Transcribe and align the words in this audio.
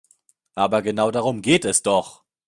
Aber 0.55 0.81
genau 0.81 1.11
darum 1.11 1.43
geht 1.43 1.63
es 1.63 1.83
doch. 1.83 2.23